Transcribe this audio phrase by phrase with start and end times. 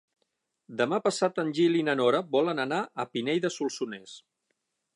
[0.79, 4.17] Demà passat en Gil i na Nora volen anar a Pinell de Solsonès.